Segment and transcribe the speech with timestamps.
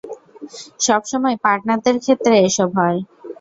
[0.81, 2.99] সবসময় পার্টনারদের ক্ষেত্রে এসব হয়।